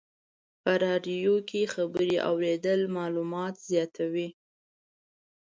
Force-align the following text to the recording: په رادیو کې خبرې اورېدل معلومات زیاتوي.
په 0.61 0.71
رادیو 0.85 1.35
کې 1.49 1.61
خبرې 1.73 2.17
اورېدل 2.29 2.81
معلومات 2.97 3.55
زیاتوي. 3.69 4.29